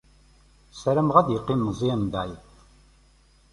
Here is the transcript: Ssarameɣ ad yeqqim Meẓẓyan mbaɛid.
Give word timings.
Ssarameɣ 0.73 1.15
ad 1.17 1.27
yeqqim 1.31 1.61
Meẓẓyan 1.63 2.01
mbaɛid. 2.07 2.43